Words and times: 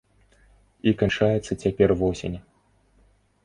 І 0.91 0.93
канчаецца 1.03 1.59
цяпер 1.67 1.89
восень. 2.03 2.37